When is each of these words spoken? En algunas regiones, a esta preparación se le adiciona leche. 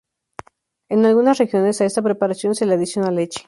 En 0.89 1.05
algunas 1.05 1.37
regiones, 1.37 1.79
a 1.79 1.85
esta 1.85 2.01
preparación 2.01 2.55
se 2.55 2.65
le 2.65 2.73
adiciona 2.73 3.11
leche. 3.11 3.39